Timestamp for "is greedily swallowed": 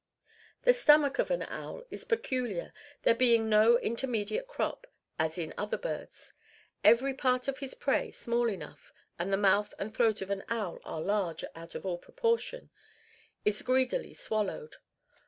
13.45-14.77